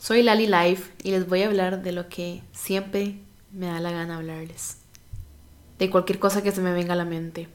Soy 0.00 0.22
Lali 0.22 0.46
Life 0.46 0.90
y 1.02 1.10
les 1.10 1.28
voy 1.28 1.42
a 1.42 1.48
hablar 1.48 1.82
de 1.82 1.92
lo 1.92 2.08
que 2.08 2.40
siempre 2.52 3.16
me 3.52 3.66
da 3.66 3.80
la 3.80 3.90
gana 3.90 4.16
hablarles. 4.16 4.78
De 5.78 5.90
cualquier 5.90 6.18
cosa 6.18 6.42
que 6.42 6.52
se 6.52 6.62
me 6.62 6.72
venga 6.72 6.94
a 6.94 6.96
la 6.96 7.04
mente. 7.04 7.48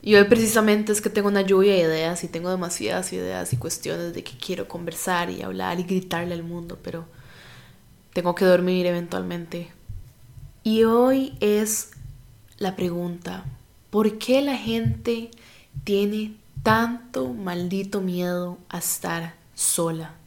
Y 0.00 0.14
hoy 0.14 0.24
precisamente 0.24 0.92
es 0.92 1.02
que 1.02 1.10
tengo 1.10 1.28
una 1.28 1.42
lluvia 1.42 1.74
de 1.74 1.80
ideas 1.80 2.24
y 2.24 2.28
tengo 2.28 2.48
demasiadas 2.48 3.12
ideas 3.12 3.52
y 3.52 3.58
cuestiones 3.58 4.14
de 4.14 4.24
que 4.24 4.38
quiero 4.38 4.66
conversar 4.66 5.28
y 5.28 5.42
hablar 5.42 5.78
y 5.78 5.82
gritarle 5.82 6.32
al 6.32 6.42
mundo, 6.42 6.78
pero 6.82 7.04
tengo 8.14 8.34
que 8.34 8.46
dormir 8.46 8.86
eventualmente. 8.86 9.70
Y 10.62 10.84
hoy 10.84 11.36
es 11.40 11.90
la 12.56 12.76
pregunta, 12.76 13.44
¿por 13.90 14.16
qué 14.16 14.40
la 14.40 14.56
gente 14.56 15.30
tiene 15.84 16.34
tanto 16.62 17.28
maldito 17.34 18.00
miedo 18.00 18.56
a 18.70 18.78
estar 18.78 19.34
sola? 19.54 20.17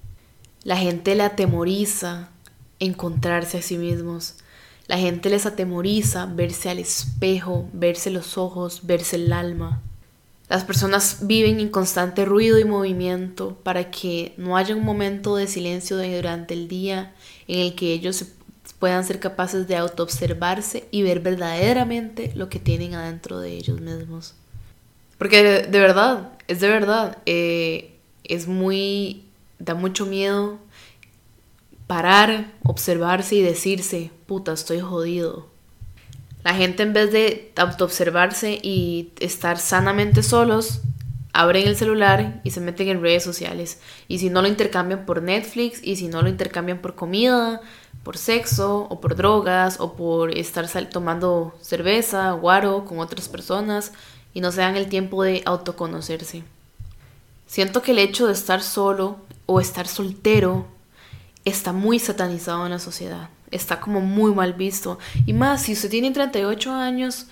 La 0.63 0.77
gente 0.77 1.15
le 1.15 1.23
atemoriza 1.23 2.29
encontrarse 2.79 3.57
a 3.57 3.61
sí 3.61 3.77
mismos. 3.77 4.35
La 4.87 4.97
gente 4.97 5.29
les 5.29 5.45
atemoriza 5.45 6.25
verse 6.25 6.69
al 6.69 6.79
espejo, 6.79 7.67
verse 7.73 8.11
los 8.11 8.37
ojos, 8.37 8.81
verse 8.83 9.15
el 9.15 9.33
alma. 9.33 9.81
Las 10.49 10.65
personas 10.65 11.19
viven 11.21 11.61
en 11.61 11.69
constante 11.69 12.25
ruido 12.25 12.59
y 12.59 12.65
movimiento 12.65 13.55
para 13.63 13.89
que 13.89 14.33
no 14.35 14.57
haya 14.57 14.75
un 14.75 14.83
momento 14.83 15.37
de 15.37 15.47
silencio 15.47 15.97
durante 15.97 16.53
el 16.53 16.67
día 16.67 17.15
en 17.47 17.59
el 17.59 17.75
que 17.75 17.93
ellos 17.93 18.25
puedan 18.77 19.05
ser 19.05 19.19
capaces 19.19 19.67
de 19.67 19.77
autoobservarse 19.77 20.87
y 20.91 21.03
ver 21.03 21.21
verdaderamente 21.21 22.33
lo 22.35 22.49
que 22.49 22.59
tienen 22.59 22.95
adentro 22.95 23.39
de 23.39 23.53
ellos 23.53 23.79
mismos. 23.79 24.35
Porque 25.17 25.41
de, 25.43 25.79
verdad, 25.79 26.33
es 26.47 26.59
de 26.59 26.67
verdad, 26.67 27.19
eh, 27.25 27.95
es 28.23 28.47
muy 28.47 29.23
da 29.61 29.75
mucho 29.75 30.05
miedo 30.05 30.59
parar, 31.87 32.53
observarse 32.63 33.35
y 33.35 33.41
decirse, 33.41 34.11
puta, 34.25 34.53
estoy 34.53 34.79
jodido. 34.79 35.47
La 36.43 36.53
gente 36.53 36.83
en 36.83 36.93
vez 36.93 37.11
de 37.11 37.51
autoobservarse 37.57 38.59
y 38.63 39.11
estar 39.19 39.59
sanamente 39.59 40.23
solos, 40.23 40.81
abren 41.33 41.67
el 41.67 41.75
celular 41.75 42.41
y 42.43 42.51
se 42.51 42.61
meten 42.61 42.87
en 42.87 43.01
redes 43.01 43.23
sociales. 43.23 43.79
Y 44.07 44.19
si 44.19 44.29
no 44.29 44.41
lo 44.41 44.47
intercambian 44.47 45.05
por 45.05 45.21
Netflix, 45.21 45.83
y 45.83 45.97
si 45.97 46.07
no 46.07 46.21
lo 46.21 46.29
intercambian 46.29 46.79
por 46.79 46.95
comida, 46.95 47.61
por 48.03 48.17
sexo, 48.17 48.87
o 48.89 49.01
por 49.01 49.15
drogas, 49.15 49.79
o 49.79 49.93
por 49.93 50.37
estar 50.37 50.67
tomando 50.89 51.53
cerveza, 51.61 52.31
guaro 52.31 52.85
con 52.85 52.99
otras 52.99 53.29
personas, 53.29 53.91
y 54.33 54.41
no 54.41 54.51
se 54.51 54.61
dan 54.61 54.77
el 54.77 54.87
tiempo 54.87 55.23
de 55.23 55.43
autoconocerse. 55.45 56.43
Siento 57.51 57.81
que 57.81 57.91
el 57.91 57.99
hecho 57.99 58.27
de 58.27 58.31
estar 58.31 58.61
solo 58.61 59.17
o 59.45 59.59
estar 59.59 59.85
soltero 59.85 60.67
está 61.43 61.73
muy 61.73 61.99
satanizado 61.99 62.63
en 62.63 62.71
la 62.71 62.79
sociedad. 62.79 63.29
Está 63.51 63.81
como 63.81 63.99
muy 63.99 64.33
mal 64.33 64.53
visto. 64.53 64.99
Y 65.25 65.33
más, 65.33 65.63
si 65.63 65.73
usted 65.73 65.89
tiene 65.89 66.11
38 66.11 66.71
años 66.71 67.27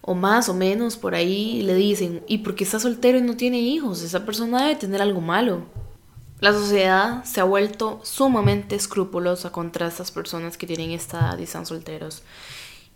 o 0.00 0.14
más 0.14 0.48
o 0.48 0.54
menos 0.54 0.96
por 0.96 1.16
ahí, 1.16 1.62
le 1.62 1.74
dicen, 1.74 2.22
¿y 2.28 2.38
por 2.38 2.54
qué 2.54 2.62
está 2.62 2.78
soltero 2.78 3.18
y 3.18 3.22
no 3.22 3.36
tiene 3.36 3.58
hijos? 3.58 4.02
Esa 4.02 4.24
persona 4.24 4.62
debe 4.62 4.76
tener 4.76 5.02
algo 5.02 5.20
malo. 5.20 5.64
La 6.38 6.52
sociedad 6.52 7.24
se 7.24 7.40
ha 7.40 7.44
vuelto 7.44 7.98
sumamente 8.04 8.76
escrupulosa 8.76 9.50
contra 9.50 9.88
estas 9.88 10.12
personas 10.12 10.56
que 10.56 10.68
tienen 10.68 10.92
esta 10.92 11.18
edad 11.18 11.38
y 11.40 11.42
están 11.42 11.66
solteros. 11.66 12.22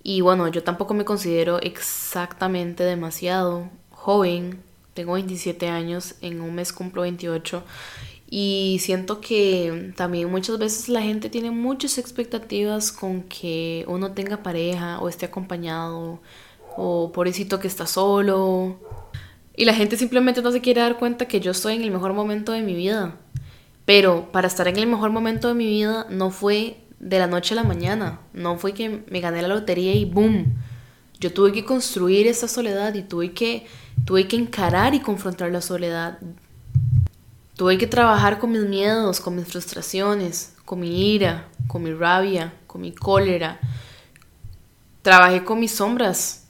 Y 0.04 0.20
bueno, 0.20 0.46
yo 0.46 0.62
tampoco 0.62 0.94
me 0.94 1.04
considero 1.04 1.58
exactamente 1.60 2.84
demasiado 2.84 3.68
joven 3.90 4.67
tengo 4.98 5.12
27 5.12 5.68
años, 5.68 6.16
en 6.22 6.40
un 6.40 6.56
mes 6.56 6.72
cumplo 6.72 7.02
28 7.02 7.62
y 8.28 8.78
siento 8.80 9.20
que 9.20 9.92
también 9.94 10.28
muchas 10.28 10.58
veces 10.58 10.88
la 10.88 11.02
gente 11.02 11.30
tiene 11.30 11.52
muchas 11.52 11.98
expectativas 11.98 12.90
con 12.90 13.22
que 13.22 13.84
uno 13.86 14.10
tenga 14.10 14.42
pareja 14.42 14.98
o 14.98 15.08
esté 15.08 15.26
acompañado 15.26 16.20
o 16.76 17.12
pobrecito 17.12 17.60
que 17.60 17.68
está 17.68 17.86
solo. 17.86 18.80
Y 19.54 19.66
la 19.66 19.74
gente 19.74 19.96
simplemente 19.96 20.42
no 20.42 20.50
se 20.50 20.60
quiere 20.60 20.80
dar 20.80 20.98
cuenta 20.98 21.28
que 21.28 21.38
yo 21.38 21.52
estoy 21.52 21.76
en 21.76 21.82
el 21.82 21.92
mejor 21.92 22.12
momento 22.12 22.50
de 22.50 22.62
mi 22.62 22.74
vida. 22.74 23.18
Pero 23.84 24.32
para 24.32 24.48
estar 24.48 24.66
en 24.66 24.78
el 24.78 24.88
mejor 24.88 25.10
momento 25.10 25.46
de 25.46 25.54
mi 25.54 25.66
vida 25.66 26.08
no 26.10 26.32
fue 26.32 26.76
de 26.98 27.20
la 27.20 27.28
noche 27.28 27.54
a 27.54 27.56
la 27.56 27.62
mañana. 27.62 28.18
No 28.32 28.58
fue 28.58 28.74
que 28.74 29.04
me 29.08 29.20
gané 29.20 29.42
la 29.42 29.48
lotería 29.48 29.94
y 29.94 30.04
boom. 30.04 30.56
Yo 31.20 31.32
tuve 31.32 31.52
que 31.52 31.64
construir 31.64 32.26
esa 32.26 32.48
soledad 32.48 32.94
y 32.94 33.02
tuve 33.02 33.32
que 33.32 33.66
Tuve 34.08 34.26
que 34.26 34.36
encarar 34.36 34.94
y 34.94 35.00
confrontar 35.00 35.50
la 35.50 35.60
soledad. 35.60 36.18
Tuve 37.56 37.76
que 37.76 37.86
trabajar 37.86 38.38
con 38.38 38.52
mis 38.52 38.62
miedos, 38.62 39.20
con 39.20 39.36
mis 39.36 39.46
frustraciones, 39.46 40.54
con 40.64 40.80
mi 40.80 41.12
ira, 41.14 41.46
con 41.66 41.82
mi 41.82 41.92
rabia, 41.92 42.54
con 42.66 42.80
mi 42.80 42.92
cólera. 42.92 43.60
Trabajé 45.02 45.44
con 45.44 45.60
mis 45.60 45.72
sombras. 45.72 46.46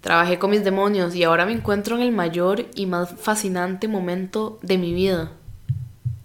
Trabajé 0.00 0.40
con 0.40 0.50
mis 0.50 0.64
demonios 0.64 1.14
y 1.14 1.22
ahora 1.22 1.46
me 1.46 1.52
encuentro 1.52 1.94
en 1.94 2.02
el 2.02 2.10
mayor 2.10 2.66
y 2.74 2.86
más 2.86 3.14
fascinante 3.16 3.86
momento 3.86 4.58
de 4.60 4.78
mi 4.78 4.92
vida 4.92 5.30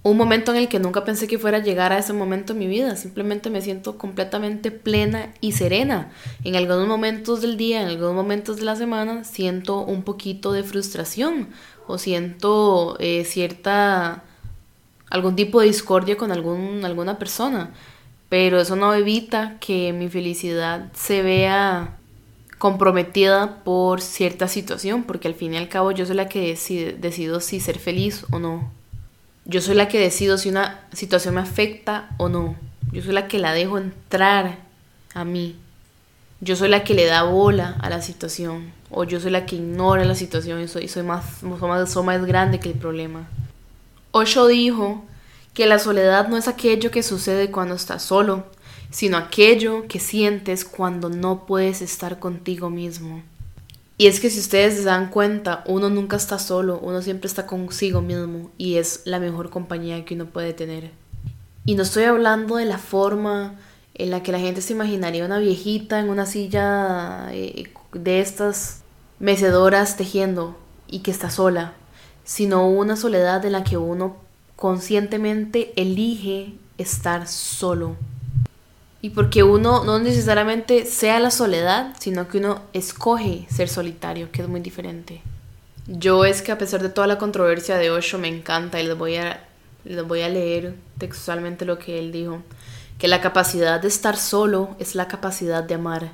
un 0.03 0.17
momento 0.17 0.51
en 0.51 0.57
el 0.57 0.67
que 0.67 0.79
nunca 0.79 1.03
pensé 1.03 1.28
que 1.28 1.38
fuera 1.38 1.57
a 1.57 1.62
llegar 1.62 1.94
a 1.94 2.00
ese 2.00 2.13
momento 2.13 2.53
en 2.53 2.59
mi 2.59 2.67
vida. 2.67 2.95
Simplemente 2.95 3.51
me 3.51 3.62
siento 3.62 3.97
completamente 3.97 4.72
plena 4.72 5.34
y 5.41 5.51
serena. 5.51 6.12
En 6.44 6.56
algunos 6.56 6.88
momentos 6.88 7.41
del 7.41 7.56
día, 7.56 7.81
en 7.84 7.88
algunos 7.88 8.16
momentos 8.16 8.57
de 8.57 8.63
la 8.63 8.75
semana, 8.75 9.23
siento 9.23 9.81
un 9.81 10.01
poquito 10.01 10.53
de 10.53 10.63
frustración 10.63 11.50
o 11.85 12.00
siento 12.00 12.97
eh, 13.00 13.25
cierta 13.25 14.23
algún 15.12 15.35
tipo 15.35 15.59
de 15.59 15.67
discordia 15.67 16.18
con 16.18 16.31
algún, 16.31 16.83
alguna 16.83 17.19
persona. 17.19 17.72
Pero 18.28 18.59
eso 18.59 18.75
no 18.75 18.95
evita 18.95 19.57
que 19.59 19.94
mi 19.94 20.09
felicidad 20.09 20.91
se 20.94 21.22
vea 21.22 21.97
comprometida 22.57 23.63
por 23.63 24.01
cierta 24.01 24.47
situación, 24.47 25.03
porque 25.03 25.28
al 25.28 25.35
fin 25.35 25.53
y 25.53 25.57
al 25.57 25.68
cabo 25.68 25.91
yo 25.91 26.06
soy 26.06 26.16
la 26.16 26.29
que 26.29 26.57
decido 27.00 27.39
si 27.39 27.59
ser 27.59 27.78
feliz 27.78 28.25
o 28.31 28.39
no. 28.39 28.81
Yo 29.51 29.59
soy 29.59 29.75
la 29.75 29.89
que 29.89 30.00
decido 30.00 30.38
si 30.38 30.47
una 30.47 30.79
situación 30.94 31.35
me 31.35 31.41
afecta 31.41 32.07
o 32.16 32.29
no. 32.29 32.56
Yo 32.94 33.01
soy 33.01 33.12
la 33.12 33.28
que 33.28 33.38
la 33.38 33.51
dejo 33.51 33.78
entrar 33.78 34.59
a 35.13 35.25
mí. 35.25 35.57
Yo 36.39 36.56
soy 36.56 36.69
la 36.69 36.85
que 36.85 36.94
le 36.94 37.06
da 37.06 37.23
bola 37.23 37.75
a 37.81 37.89
la 37.89 38.01
situación. 38.01 38.72
O 38.89 39.03
yo 39.03 39.19
soy 39.19 39.29
la 39.29 39.45
que 39.45 39.57
ignora 39.57 40.06
la 40.06 40.16
situación 40.16 40.62
y 40.62 40.69
soy, 40.69 40.88
soy, 40.88 41.03
más, 41.03 41.41
soy, 41.89 42.03
más, 42.06 42.25
grande 42.25 42.62
que 42.62 42.69
el 42.69 42.75
problema. 42.75 43.28
Osho 44.12 44.47
dijo 44.47 45.03
que 45.53 45.66
la 45.66 45.79
soledad 45.79 46.29
no 46.29 46.38
es 46.38 46.47
aquello 46.47 46.89
que 46.89 47.03
sucede 47.03 47.51
cuando 47.51 47.75
estás 47.75 48.03
solo, 48.03 48.45
sino 48.89 49.18
aquello 49.18 49.85
que 49.89 50.00
sientes 50.00 50.63
cuando 50.63 51.09
no 51.09 51.45
puedes 51.45 51.81
estar 51.81 52.19
contigo 52.19 52.69
mismo. 52.69 53.22
Y 54.01 54.07
es 54.07 54.19
que 54.19 54.31
si 54.31 54.39
ustedes 54.39 54.78
se 54.78 54.84
dan 54.84 55.12
cuenta, 55.12 55.63
uno 55.67 55.88
nunca 55.91 56.17
está 56.17 56.39
solo, 56.39 56.79
uno 56.79 57.03
siempre 57.03 57.28
está 57.28 57.45
consigo 57.45 58.01
mismo 58.01 58.50
y 58.57 58.78
es 58.78 59.03
la 59.06 59.19
mejor 59.19 59.51
compañía 59.51 60.06
que 60.06 60.16
uno 60.16 60.25
puede 60.25 60.53
tener. 60.53 60.89
Y 61.66 61.75
no 61.75 61.84
estoy 61.84 62.06
hablando 62.06 62.56
de 62.56 62.66
la 62.66 62.79
forma 62.79 63.59
en 63.94 64.09
la 64.09 64.23
que 64.23 64.31
la 64.31 64.39
gente 64.39 64.63
se 64.63 64.73
imaginaría 64.73 65.23
una 65.23 65.38
viejita 65.38 66.00
en 66.00 66.09
una 66.09 66.25
silla 66.25 67.28
eh, 67.31 67.72
de 67.94 68.22
estas 68.22 68.81
mecedoras 69.19 69.97
tejiendo 69.97 70.57
y 70.88 71.01
que 71.01 71.12
está 71.12 71.29
sola, 71.29 71.73
sino 72.23 72.68
una 72.68 72.95
soledad 72.95 73.45
en 73.45 73.51
la 73.51 73.63
que 73.63 73.78
uno 73.78 74.16
conscientemente 74.56 75.73
elige 75.75 76.56
estar 76.79 77.28
solo. 77.28 77.97
Y 79.01 79.09
porque 79.12 79.44
uno 79.44 79.84
no 79.84 80.00
necesariamente 80.00 80.85
sea 80.85 81.19
la 81.19 81.31
soledad, 81.31 81.95
sino 82.00 82.28
que 82.28 82.38
uno 82.38 82.62
escoge 82.73 83.47
ser 83.50 83.67
solitario, 83.67 84.31
que 84.31 84.44
es 84.44 84.47
muy 84.47 84.59
diferente. 84.59 85.22
Yo 85.88 86.25
es 86.25 86.44
que 86.44 86.51
a 86.51 86.57
pesar 86.59 86.84
de 86.84 86.89
toda 86.89 87.07
la 87.07 87.17
controversia 87.17 87.78
de 87.78 87.89
Osho 87.89 88.19
me 88.19 88.28
encanta 88.28 88.79
y 88.79 88.85
les 88.85 88.97
voy 88.97 89.16
a, 89.16 89.44
les 89.84 90.07
voy 90.07 90.22
a 90.22 90.29
leer 90.29 90.75
textualmente 91.00 91.66
lo 91.66 91.79
que 91.79 91.97
él 91.97 92.12
dijo, 92.12 92.44
que 93.00 93.07
la 93.07 93.21
capacidad 93.21 93.81
de 93.81 93.88
estar 93.88 94.15
solo 94.15 94.75
es 94.77 94.94
la 94.94 95.07
capacidad 95.07 95.63
de 95.63 95.74
amar. 95.74 96.12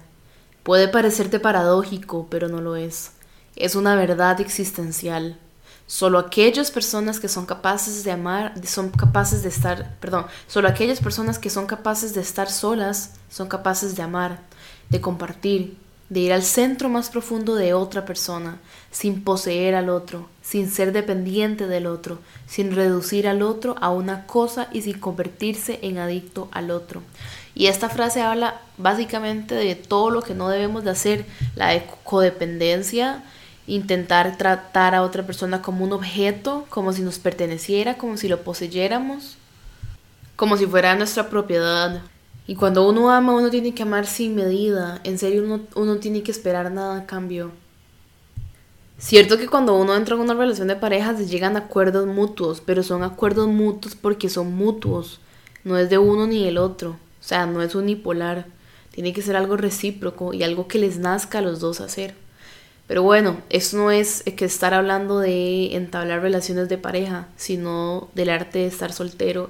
Puede 0.63 0.88
parecerte 0.88 1.40
paradójico, 1.40 2.28
pero 2.30 2.48
no 2.48 2.62
lo 2.62 2.78
es. 2.78 3.12
Es 3.57 3.75
una 3.75 3.95
verdad 3.95 4.40
existencial. 4.40 5.38
Solo 5.88 6.19
aquellas 6.19 6.69
personas 6.69 7.22
que 7.22 7.30
son 7.30 7.45
capaces 7.45 8.04
de 8.04 8.12
amar, 8.12 8.54
son 8.66 8.89
capaces 8.89 9.42
de 9.42 9.50
estar, 9.50 9.95
perdón, 10.01 10.25
solo 10.45 10.68
aquellas 10.68 11.00
personas 11.00 11.39
que 11.39 11.50
son 11.50 11.66
capaces 11.66 12.13
de 12.13 12.19
estar 12.19 12.51
solas 12.51 13.13
son 13.30 13.48
capaces 13.48 13.95
de 13.95 14.04
amar, 14.04 14.42
de 14.89 15.00
compartir, 15.00 15.78
de 16.10 16.19
ir 16.19 16.34
al 16.34 16.44
centro 16.44 16.89
más 16.89 17.10
profundo 17.10 17.56
de 17.56 17.74
otra 17.74 18.06
persona, 18.06 18.60
sin 18.92 19.24
poseer 19.24 19.75
al 19.75 19.89
otro, 19.89 20.28
sin 20.42 20.69
ser 20.69 20.92
dependiente 20.92 21.68
del 21.68 21.88
otro, 21.88 22.19
sin 22.48 22.75
reducir 22.75 23.25
al 23.25 23.42
otro 23.42 23.75
a 23.80 23.90
una 23.90 24.25
cosa 24.25 24.68
y 24.74 24.81
sin 24.81 25.00
convertirse 25.00 25.80
en 25.83 26.00
adicto 26.00 26.50
al 26.51 26.72
otro. 26.72 27.01
Y 27.56 27.68
esta 27.68 27.90
frase 27.90 28.22
habla 28.22 28.62
básicamente 28.78 29.56
de 29.56 29.75
todo 29.75 30.10
lo 30.10 30.22
que 30.22 30.33
no 30.33 30.50
debemos 30.50 30.83
de 30.83 30.92
hacer, 30.92 31.25
la 31.56 31.81
codependencia, 32.04 33.24
intentar 33.68 34.38
tratar 34.38 34.96
a 34.96 35.04
otra 35.04 35.25
persona 35.25 35.62
como 35.62 35.84
un 35.84 35.92
objeto, 35.92 36.66
como 36.69 36.94
si 36.94 37.02
nos 37.02 37.19
perteneciera, 37.19 37.98
como 37.98 38.18
si 38.18 38.28
lo 38.28 38.42
poseyéramos, 38.42 39.36
como 40.36 40.58
si 40.58 40.66
fuera 40.66 40.96
nuestra 40.96 41.30
propiedad. 41.30 42.02
Y 42.48 42.56
cuando 42.56 42.88
uno 42.88 43.12
ama, 43.12 43.36
uno 43.36 43.50
tiene 43.50 43.74
que 43.74 43.84
amar 43.84 44.08
sin 44.08 44.36
medida. 44.36 45.02
En 45.04 45.19
serio, 45.19 45.44
uno, 45.44 45.62
uno 45.75 45.98
tiene 45.98 46.24
que 46.24 46.31
esperar 46.31 46.72
nada 46.72 47.00
a 47.00 47.06
cambio. 47.06 47.52
Cierto 48.98 49.38
que 49.38 49.48
cuando 49.48 49.75
uno 49.75 49.96
entra 49.96 50.16
en 50.16 50.22
una 50.22 50.34
relación 50.34 50.69
de 50.69 50.75
pareja 50.75 51.16
se 51.16 51.28
llegan 51.28 51.56
acuerdos 51.56 52.08
mutuos, 52.08 52.62
pero 52.62 52.81
son 52.81 53.04
acuerdos 53.04 53.48
mutuos 53.48 53.96
porque 53.96 54.28
son 54.28 54.56
mutuos, 54.56 55.19
no 55.64 55.78
es 55.78 55.92
de 55.92 56.00
uno 56.00 56.25
ni 56.25 56.44
del 56.44 56.58
otro, 56.58 56.92
o 56.92 57.24
sea, 57.24 57.46
no 57.46 57.62
es 57.62 57.75
unipolar, 57.75 58.48
tiene 58.90 59.14
que 59.14 59.22
ser 59.22 59.36
algo 59.36 59.56
recíproco 59.56 60.34
y 60.34 60.42
algo 60.42 60.68
que 60.68 60.80
les 60.80 60.98
nazca 60.98 61.38
a 61.38 61.42
los 61.44 61.60
dos 61.60 61.80
hacer. 61.80 62.16
Pero 62.88 63.04
bueno, 63.04 63.42
eso 63.50 63.78
no 63.78 63.92
es 63.92 64.24
que 64.24 64.45
estar 64.45 64.74
hablando 64.74 65.19
de 65.19 65.75
entablar 65.75 66.22
relaciones 66.22 66.69
de 66.69 66.78
pareja, 66.78 67.28
sino 67.36 68.10
del 68.16 68.30
arte 68.30 68.60
de 68.60 68.68
estar 68.68 68.94
soltero 68.94 69.50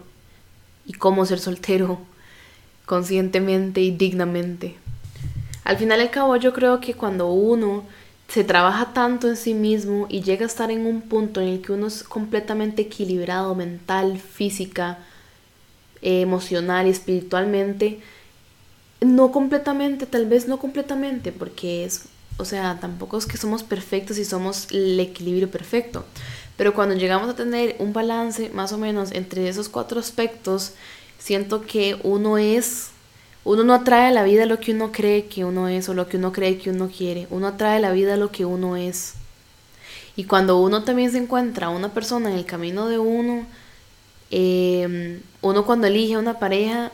y 0.86 0.94
cómo 0.94 1.25
ser 1.25 1.39
soltero 1.39 2.00
conscientemente 2.86 3.81
y 3.81 3.92
dignamente. 3.92 4.75
Al 5.63 5.78
final 5.78 6.00
y 6.00 6.04
al 6.04 6.12
cabo 6.12 6.36
yo 6.38 6.54
creo 6.54 6.80
que 6.80 6.94
cuando 6.94 7.30
uno 7.30 7.84
se 8.28 8.44
trabaja 8.44 8.94
tanto 8.94 9.28
en 9.28 9.38
sí 9.38 9.54
mismo 9.54 10.07
y 10.10 10.22
llega 10.22 10.44
a 10.45 10.48
estar 10.48 10.72
en 10.72 10.86
un 10.86 11.01
punto 11.01 11.40
en 11.40 11.48
el 11.48 11.62
que 11.62 11.74
uno 11.74 11.88
es 11.88 12.04
completamente 12.04 12.83
equilibrado 12.83 13.54
mental, 13.56 14.19
física, 14.19 15.00
emocional 16.01 16.88
y 16.88 16.92
espiritualmente, 16.92 18.00
no 19.01 19.31
completamente, 19.31 20.06
tal 20.06 20.25
vez 20.25 20.48
no 20.48 20.57
completamente, 20.57 21.31
porque 21.31 21.86
es, 21.86 22.06
o 22.38 22.45
sea, 22.45 22.80
tampoco 22.80 23.18
es 23.18 23.25
que 23.25 23.38
somos 23.38 23.63
perfectos 23.63 24.18
y 24.18 24.25
somos 24.25 24.68
el 24.72 25.00
equilibrio 25.00 25.50
perfecto, 25.50 26.06
pero 26.56 26.74
cuando 26.74 26.95
llegamos 26.95 27.30
a 27.30 27.36
tener 27.36 27.75
un 27.80 27.94
balance 27.94 28.50
más 28.50 28.72
o 28.74 28.78
menos 28.78 29.12
entre 29.12 29.48
esos 29.50 29.69
cuatro 29.69 30.00
aspectos, 30.00 30.74
siento 31.19 31.62
que 31.62 32.00
uno 32.04 32.38
es 32.38 32.92
uno 33.48 33.63
no 33.63 33.74
atrae 33.74 34.07
a 34.07 34.12
la 34.12 34.24
vida 34.24 34.45
lo 34.45 34.60
que 34.60 34.74
uno 34.74 34.92
cree 34.92 35.28
que 35.28 35.45
uno 35.45 35.69
es 35.69 35.88
o 35.88 35.94
lo 35.94 36.10
que 36.10 36.18
uno 36.18 36.34
cree 36.34 36.57
que 36.57 36.69
uno 36.69 36.89
quiere. 36.89 37.28
Uno 37.30 37.48
atrae 37.48 37.78
a 37.78 37.80
la 37.80 37.94
vida 37.94 38.18
lo 38.18 38.30
que 38.30 38.44
uno 38.44 38.75
es. 38.75 39.13
Y 40.18 40.25
cuando 40.25 40.60
uno 40.60 40.83
también 40.83 41.12
se 41.13 41.18
encuentra 41.18 41.68
a 41.68 41.69
una 41.69 41.94
persona 41.94 42.30
en 42.30 42.36
el 42.36 42.45
camino 42.45 42.90
de 42.90 43.00
uno, 43.00 43.45
em, 44.31 45.22
uno 45.42 45.66
cuando 45.66 45.88
elige 45.88 46.16
a 46.16 46.19
una 46.19 46.40
pareja, 46.40 46.92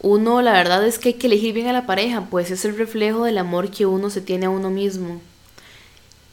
uno 0.00 0.42
la 0.42 0.52
verdad 0.52 0.86
es 0.86 0.98
que 0.98 1.10
hay 1.10 1.14
que 1.14 1.26
elegir 1.26 1.54
bien 1.54 1.68
a 1.68 1.72
la 1.72 1.86
pareja, 1.86 2.26
pues 2.30 2.50
es 2.50 2.64
el 2.64 2.76
reflejo 2.76 3.24
del 3.24 3.38
amor 3.38 3.70
que 3.70 3.86
uno 3.86 4.10
se 4.10 4.20
tiene 4.20 4.46
a 4.46 4.50
uno 4.50 4.70
mismo. 4.70 5.20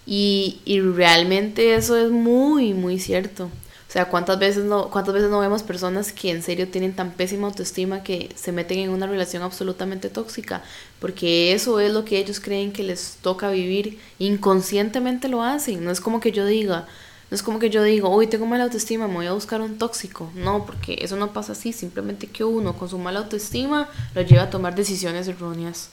Y, 0.06 0.60
y 0.66 0.82
realmente 0.82 1.76
eso 1.76 1.96
es 1.98 2.12
muy, 2.12 2.74
muy 2.74 3.00
cierto. 3.00 3.46
O 3.46 3.92
sea, 3.94 4.06
¿cuántas 4.10 4.40
veces, 4.40 4.66
no, 4.66 4.90
¿cuántas 4.90 5.14
veces 5.14 5.30
no 5.30 5.40
vemos 5.40 5.62
personas 5.62 6.12
que 6.12 6.32
en 6.32 6.42
serio 6.42 6.68
tienen 6.68 6.96
tan 6.96 7.12
pésima 7.12 7.46
autoestima 7.48 8.02
que 8.02 8.30
se 8.36 8.52
meten 8.52 8.80
en 8.80 8.90
una 8.90 9.06
relación 9.06 9.44
absolutamente 9.44 10.10
tóxica? 10.10 10.64
Porque 11.00 11.54
eso 11.54 11.80
es 11.80 11.94
lo 11.94 12.04
que 12.04 12.18
ellos 12.18 12.40
creen 12.40 12.74
que 12.74 12.82
les 12.82 13.18
toca 13.22 13.52
vivir. 13.52 14.00
Inconscientemente 14.18 15.28
lo 15.30 15.44
hacen. 15.44 15.84
No 15.86 15.92
es 15.92 16.02
como 16.02 16.20
que 16.20 16.32
yo 16.32 16.46
diga, 16.48 16.88
no 17.34 17.36
es 17.36 17.42
como 17.42 17.58
que 17.58 17.72
yo 17.72 17.82
digo, 17.82 18.16
uy, 18.16 18.28
tengo 18.28 18.46
mala 18.46 18.66
autoestima, 18.66 19.08
me 19.08 19.16
voy 19.16 19.26
a 19.26 19.34
buscar 19.34 19.60
un 19.60 19.80
tóxico. 19.80 20.30
No, 20.36 20.68
porque 20.68 21.00
eso 21.02 21.16
no 21.16 21.34
pasa 21.34 21.54
así. 21.54 21.74
Simplemente 21.74 22.28
que 22.28 22.44
uno 22.44 22.78
con 22.78 22.90
su 22.90 23.00
mala 23.00 23.22
autoestima 23.22 23.90
lo 24.14 24.22
lleva 24.22 24.44
a 24.44 24.50
tomar 24.52 24.76
decisiones 24.76 25.28
erróneas. 25.28 25.90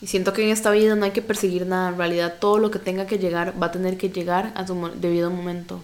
Y 0.00 0.06
siento 0.06 0.32
que 0.32 0.42
en 0.42 0.48
esta 0.48 0.70
vida 0.70 0.94
no 0.94 1.04
hay 1.04 1.10
que 1.10 1.20
perseguir 1.20 1.66
nada. 1.66 1.90
En 1.90 1.98
realidad 1.98 2.36
todo 2.40 2.56
lo 2.56 2.70
que 2.70 2.78
tenga 2.78 3.06
que 3.06 3.18
llegar 3.18 3.52
va 3.62 3.66
a 3.66 3.70
tener 3.70 3.98
que 3.98 4.08
llegar 4.08 4.54
a 4.56 4.66
su 4.66 4.90
debido 4.98 5.30
momento. 5.30 5.82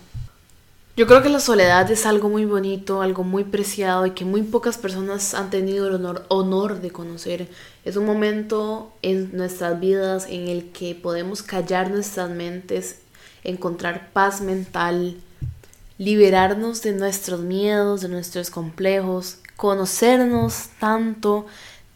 Yo 0.97 1.07
creo 1.07 1.23
que 1.23 1.29
la 1.29 1.41
soledad 1.41 1.91
es 1.91 2.07
algo 2.07 2.31
muy 2.31 2.47
bonito, 2.47 3.03
algo 3.03 3.25
muy 3.25 3.45
preciado 3.45 4.07
y 4.07 4.13
que 4.13 4.25
muy 4.25 4.41
pocas 4.41 4.79
personas 4.79 5.35
han 5.35 5.51
tenido 5.51 5.87
el 5.89 5.97
honor, 5.97 6.25
honor 6.29 6.81
de 6.81 6.91
conocer. 6.91 7.49
Es 7.85 7.97
un 7.97 8.07
momento 8.07 8.91
en 9.03 9.37
nuestras 9.37 9.79
vidas 9.79 10.27
en 10.31 10.49
el 10.49 10.71
que 10.71 10.95
podemos 10.95 11.43
callar 11.43 11.91
nuestras 11.91 12.31
mentes, 12.31 13.01
encontrar 13.45 14.11
paz 14.13 14.41
mental, 14.41 15.17
liberarnos 15.99 16.83
de 16.83 16.93
nuestros 16.93 17.41
miedos, 17.41 18.01
de 18.03 18.09
nuestros 18.09 18.51
complejos, 18.51 19.39
conocernos 19.57 20.69
tanto, 20.81 21.47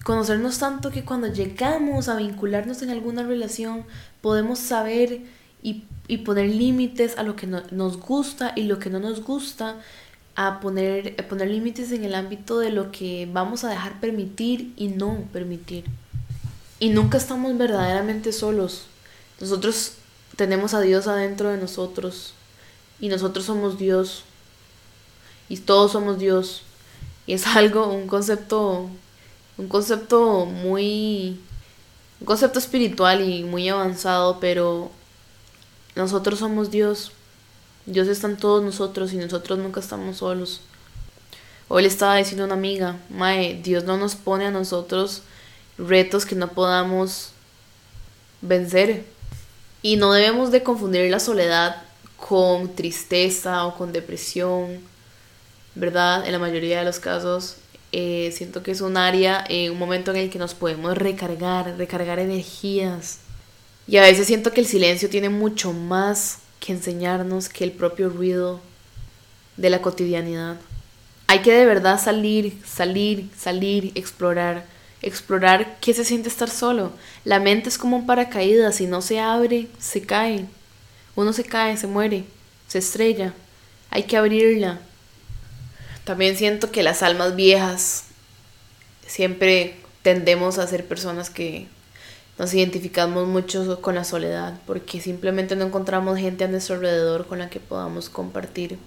conocernos 0.05 0.59
tanto 0.59 0.91
que 0.91 1.05
cuando 1.05 1.29
llegamos 1.29 2.09
a 2.09 2.17
vincularnos 2.17 2.83
en 2.83 2.91
alguna 2.91 3.23
relación 3.23 3.85
podemos 4.21 4.59
saber 4.59 5.21
y 5.63 5.85
y 6.09 6.19
poner 6.19 6.49
límites 6.49 7.17
a 7.19 7.23
lo 7.23 7.37
que 7.37 7.47
nos 7.47 7.97
gusta 7.99 8.53
y 8.57 8.65
lo 8.65 8.79
que 8.79 8.91
no 8.91 9.01
nos 9.01 9.23
gusta, 9.23 9.77
a 10.35 10.61
poner, 10.61 11.17
poner 11.29 11.49
límites 11.49 11.93
en 11.93 12.05
el 12.05 12.15
ámbito 12.15 12.59
de 12.59 12.71
lo 12.71 12.91
que 12.91 13.29
vamos 13.33 13.65
a 13.65 13.71
dejar 13.71 14.01
permitir 14.01 14.73
y 14.77 14.89
no 14.89 15.25
permitir. 15.33 15.85
Y 16.81 16.91
nunca 16.91 17.19
estamos 17.19 17.57
verdaderamente 17.57 18.33
solos. 18.33 18.87
Nosotros 19.41 19.95
tenemos 20.37 20.75
a 20.75 20.81
Dios 20.81 21.07
adentro 21.07 21.51
de 21.51 21.59
nosotros 21.59 22.35
y 23.01 23.09
nosotros 23.09 23.45
somos 23.45 23.79
Dios 23.79 24.25
y 25.49 25.59
todos 25.59 25.93
somos 25.93 26.19
Dios. 26.19 26.63
Y 27.27 27.35
es 27.35 27.47
algo, 27.47 27.89
un 27.89 28.07
concepto, 28.07 28.89
un 29.59 29.69
concepto 29.69 30.47
muy, 30.47 31.41
un 32.21 32.27
concepto 32.27 32.59
espiritual 32.59 33.29
y 33.29 33.45
muy 33.45 33.69
avanzado, 33.69 34.41
pero 34.41 34.91
nosotros 35.95 36.39
somos 36.39 36.71
Dios. 36.71 37.13
Dios 37.85 38.09
está 38.09 38.29
en 38.29 38.37
todos 38.37 38.63
nosotros 38.63 39.13
y 39.13 39.17
nosotros 39.17 39.59
nunca 39.59 39.81
estamos 39.81 40.19
solos. 40.19 40.61
Hoy 41.69 41.83
le 41.83 41.89
estaba 41.89 42.17
diciendo 42.17 42.45
a 42.45 42.47
una 42.47 42.55
amiga, 42.55 42.99
Mae, 43.11 43.61
Dios 43.63 43.85
no 43.85 43.97
nos 43.97 44.15
pone 44.15 44.47
a 44.47 44.51
nosotros 44.51 45.23
retos 45.79 46.27
que 46.27 46.35
no 46.35 46.49
podamos 46.49 47.31
vencer. 48.41 49.05
Y 49.83 49.97
no 49.97 50.13
debemos 50.13 50.51
de 50.51 50.63
confundir 50.63 51.11
la 51.11 51.21
soledad 51.21 51.83
con 52.17 52.75
tristeza 52.75 53.67
o 53.67 53.77
con 53.77 53.93
depresión, 53.93 54.79
¿verdad? 55.75 56.25
En 56.25 56.33
la 56.33 56.39
mayoría 56.39 56.79
de 56.79 56.85
los 56.85 57.01
casos 57.01 57.57
eh, 57.93 58.33
siento 58.35 58.63
que 58.63 58.71
es 58.71 58.81
un 58.81 58.97
área, 58.97 59.45
eh, 59.49 59.69
un 59.69 59.79
momento 59.79 60.13
en 60.13 60.17
el 60.17 60.31
que 60.31 60.39
nos 60.39 60.55
podemos 60.55 60.97
recargar, 60.97 61.77
recargar 61.77 62.19
energías, 62.19 63.19
y 63.87 63.99
a 63.99 64.03
veces 64.03 64.27
siento 64.27 64.53
que 64.53 64.61
el 64.61 64.67
silencio 64.67 65.11
tiene 65.11 65.29
mucho 65.29 65.73
más 65.73 66.39
que 66.61 66.73
enseñarnos 66.73 67.49
que 67.49 67.65
el 67.65 67.73
propio 67.73 68.09
ruido 68.09 68.61
de 69.57 69.69
la 69.69 69.83
cotidianidad. 69.83 70.57
Hay 71.27 71.41
que 71.41 71.53
de 71.53 71.67
verdad 71.67 72.01
salir, 72.01 72.59
salir, 72.65 73.29
salir, 73.37 73.93
explorar, 73.95 74.65
explorar 75.03 75.77
qué 75.81 75.93
se 75.93 76.05
siente 76.05 76.29
estar 76.29 76.49
solo. 76.49 76.93
La 77.25 77.41
mente 77.41 77.69
es 77.69 77.79
como 77.79 77.97
un 77.97 78.07
paracaídas, 78.07 78.77
si 78.77 78.87
no 78.87 79.03
se 79.03 79.21
abre, 79.21 79.69
se 79.79 80.03
cae. 80.03 80.47
Uno 81.15 81.33
se 81.33 81.45
cae, 81.45 81.77
se 81.77 81.87
muere, 81.87 82.25
se 82.69 82.79
estrella. 82.79 83.35
Hay 83.91 84.05
que 84.05 84.17
abrirla. 84.17 84.81
También 86.05 86.37
siento 86.37 86.71
que 86.71 86.83
las 86.83 87.03
almas 87.03 87.37
viejas 87.37 88.05
siempre 89.07 89.77
tendemos 90.03 90.59
a 90.59 90.67
ser 90.67 90.87
personas 90.87 91.31
que 91.31 91.69
nos 92.39 92.55
identificamos 92.55 93.29
mucho 93.29 93.81
con 93.83 93.95
la 93.95 94.05
soledad 94.05 94.59
porque 94.67 95.01
simplemente 95.01 95.55
no 95.55 95.67
encontramos 95.67 96.19
gente 96.19 96.45
a 96.45 96.49
nuestro 96.49 96.77
alrededor 96.77 97.27
con 97.27 97.39
la 97.39 97.51
que 97.51 97.61
podamos 97.61 98.09
compartir 98.09 98.79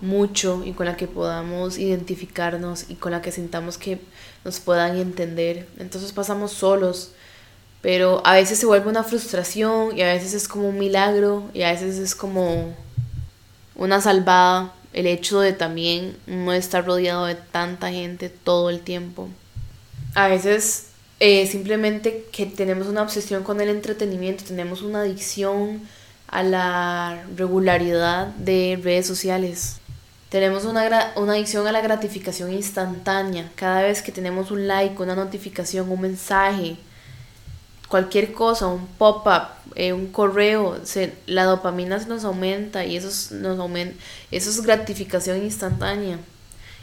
mucho 0.00 0.62
y 0.64 0.72
con 0.72 0.86
la 0.86 0.96
que 0.96 1.06
podamos 1.06 1.78
identificarnos 1.78 2.86
y 2.88 2.96
con 2.96 3.12
la 3.12 3.22
que 3.22 3.32
sintamos 3.32 3.78
que 3.78 4.00
nos 4.44 4.60
puedan 4.60 4.96
entender. 4.96 5.68
Entonces 5.78 6.12
pasamos 6.12 6.52
solos, 6.52 7.12
pero 7.80 8.22
a 8.24 8.34
veces 8.34 8.58
se 8.58 8.66
vuelve 8.66 8.88
una 8.88 9.04
frustración 9.04 9.96
y 9.96 10.02
a 10.02 10.12
veces 10.12 10.34
es 10.34 10.48
como 10.48 10.68
un 10.68 10.78
milagro 10.78 11.50
y 11.54 11.62
a 11.62 11.72
veces 11.72 11.98
es 11.98 12.14
como 12.14 12.74
una 13.74 14.00
salvada 14.00 14.72
el 14.92 15.06
hecho 15.06 15.40
de 15.40 15.52
también 15.52 16.16
no 16.26 16.52
estar 16.54 16.86
rodeado 16.86 17.26
de 17.26 17.34
tanta 17.34 17.90
gente 17.90 18.30
todo 18.30 18.70
el 18.70 18.80
tiempo. 18.80 19.28
A 20.14 20.28
veces 20.28 20.86
eh, 21.20 21.46
simplemente 21.46 22.26
que 22.32 22.46
tenemos 22.46 22.86
una 22.86 23.02
obsesión 23.02 23.42
con 23.42 23.60
el 23.60 23.68
entretenimiento, 23.68 24.44
tenemos 24.44 24.82
una 24.82 25.00
adicción 25.00 25.82
a 26.28 26.42
la 26.42 27.24
regularidad 27.36 28.28
de 28.36 28.78
redes 28.82 29.06
sociales. 29.06 29.80
Tenemos 30.28 30.64
una, 30.64 31.12
una 31.16 31.32
adicción 31.32 31.66
a 31.66 31.72
la 31.72 31.80
gratificación 31.80 32.52
instantánea. 32.52 33.50
Cada 33.54 33.82
vez 33.82 34.02
que 34.02 34.12
tenemos 34.12 34.50
un 34.50 34.66
like, 34.66 35.00
una 35.00 35.14
notificación, 35.14 35.90
un 35.90 36.00
mensaje, 36.00 36.76
cualquier 37.88 38.32
cosa, 38.32 38.66
un 38.66 38.86
pop-up, 38.86 39.48
eh, 39.76 39.92
un 39.92 40.08
correo, 40.08 40.80
la 41.26 41.44
dopamina 41.44 42.00
se 42.00 42.08
nos 42.08 42.24
aumenta 42.24 42.84
y 42.84 42.96
eso, 42.96 43.34
nos 43.36 43.58
aumenta, 43.58 43.96
eso 44.30 44.50
es 44.50 44.60
gratificación 44.62 45.42
instantánea. 45.42 46.18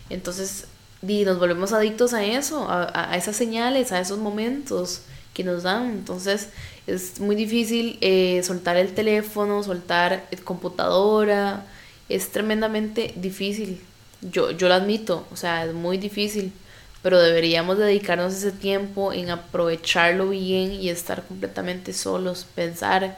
Entonces 0.10 0.68
y 1.08 1.26
nos 1.26 1.38
volvemos 1.38 1.74
adictos 1.74 2.14
a 2.14 2.24
eso, 2.24 2.68
a, 2.70 3.16
esas 3.18 3.36
señales, 3.36 3.92
a 3.92 4.00
esos 4.00 4.20
momentos 4.20 5.02
que 5.34 5.44
nos 5.44 5.64
dan. 5.64 5.88
Entonces 5.88 6.50
es 6.88 7.20
muy 7.20 7.36
difícil 7.36 7.98
eh, 8.02 8.42
soltar 8.44 8.78
el 8.78 8.94
teléfono, 8.94 9.64
soltar 9.64 10.28
computadora, 10.44 11.66
es 12.16 12.32
tremendamente 12.32 13.14
difícil. 13.16 13.82
Yo, 14.22 14.52
yo 14.52 14.68
lo 14.68 14.76
admito, 14.76 15.28
o 15.32 15.36
sea, 15.36 15.66
es 15.66 15.74
muy 15.74 15.98
difícil, 15.98 16.54
pero 17.02 17.22
deberíamos 17.22 17.78
dedicarnos 17.78 18.34
ese 18.34 18.52
tiempo 18.52 19.12
en 19.12 19.30
aprovecharlo 19.30 20.30
bien 20.30 20.72
y 20.72 20.90
estar 20.90 21.24
completamente 21.24 21.92
solos, 21.92 22.46
pensar, 22.56 23.18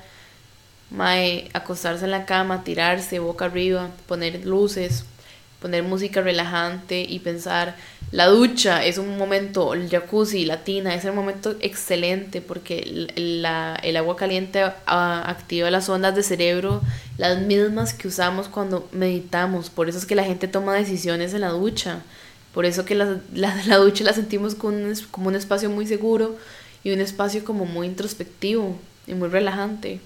acostarse 1.53 2.05
en 2.05 2.11
la 2.11 2.25
cama, 2.25 2.63
tirarse 2.63 3.19
boca 3.19 3.45
arriba, 3.45 3.89
poner 4.07 4.45
luces, 4.45 5.05
poner 5.61 5.83
música 5.83 6.21
relajante 6.21 7.01
y 7.01 7.19
pensar, 7.19 7.75
la 8.15 8.27
ducha 8.27 8.85
es 8.85 8.97
un 8.97 9.17
momento, 9.17 9.73
el 9.73 9.89
jacuzzi, 9.89 10.45
la 10.45 10.63
tina, 10.63 10.95
es 10.95 11.03
un 11.03 11.15
momento 11.15 11.57
excelente 11.59 12.39
porque 12.39 12.79
el, 12.79 13.45
el 13.83 13.97
agua 13.97 14.15
caliente 14.15 14.63
ah, 14.85 15.23
activa 15.27 15.69
las 15.69 15.89
ondas 15.89 16.15
de 16.15 16.23
cerebro, 16.23 16.81
las 17.17 17.41
mismas 17.41 17.93
que 17.93 18.07
usamos 18.07 18.47
cuando 18.47 18.87
meditamos, 18.93 19.69
por 19.69 19.89
eso 19.89 19.97
es 19.97 20.05
que 20.05 20.15
la 20.15 20.23
gente 20.23 20.47
toma 20.47 20.75
decisiones 20.75 21.33
en 21.33 21.41
la 21.41 21.49
ducha, 21.49 22.03
por 22.53 22.63
eso 22.63 22.85
que 22.85 22.95
la, 22.95 23.19
la, 23.33 23.75
ducha 23.75 24.05
la 24.05 24.13
sentimos 24.13 24.55
como 24.55 24.77
un, 24.77 24.93
como 25.11 25.27
un 25.27 25.35
espacio 25.35 25.69
muy 25.69 25.85
seguro 25.85 26.37
y 26.85 26.91
un 26.91 27.01
espacio 27.01 27.43
como 27.43 27.65
muy 27.65 27.85
introspectivo 27.87 28.77
y 29.07 29.13
muy 29.13 29.27
relajante. 29.27 29.99